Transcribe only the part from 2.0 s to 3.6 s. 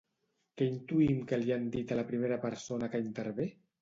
la primera persona que intervé?